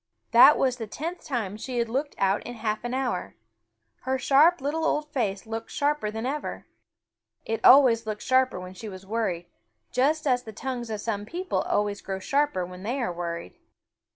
[0.31, 3.35] That was the tenth time she had looked out in half an hour.
[4.01, 6.65] Her sharp little old face looked sharper than ever.
[7.45, 9.45] It always looks sharper when she is worried,
[9.91, 13.59] just as the tongues of some people always grow sharper when they are worried.